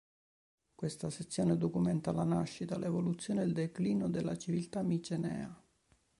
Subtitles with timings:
[0.73, 5.63] Questa sezione documenta la nascita, l'evoluzione e il declino della civiltà micenea.